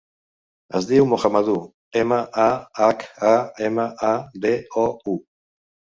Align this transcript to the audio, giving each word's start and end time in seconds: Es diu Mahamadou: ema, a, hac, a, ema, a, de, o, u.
Es 0.79 0.87
diu 0.91 1.05
Mahamadou: 1.09 1.59
ema, 2.01 2.19
a, 2.45 2.47
hac, 2.87 3.07
a, 3.33 3.37
ema, 3.69 3.89
a, 4.11 4.13
de, 4.47 4.55
o, 4.87 4.91
u. 5.15 5.19